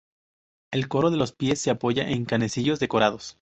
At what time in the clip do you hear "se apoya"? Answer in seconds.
1.61-2.09